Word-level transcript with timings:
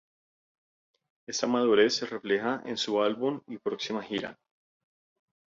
Esta 1.27 1.45
madurez 1.45 1.93
se 1.95 2.07
refleja 2.07 2.63
en 2.65 2.75
su 2.75 3.03
álbum 3.03 3.41
y 3.45 3.59
próxima 3.59 4.01
gira. 4.01 4.35